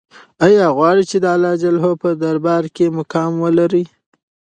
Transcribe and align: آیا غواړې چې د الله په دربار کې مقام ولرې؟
آیا 0.45 0.67
غواړې 0.77 1.03
چې 1.09 1.17
د 1.19 1.25
الله 1.35 1.89
په 2.03 2.09
دربار 2.23 2.63
کې 2.75 2.93
مقام 2.97 3.31
ولرې؟ 3.43 3.83